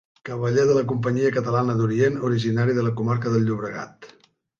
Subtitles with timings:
[0.27, 4.09] Cavaller de la Companyia catalana d'Orient, originari de la comarca del Llobregat.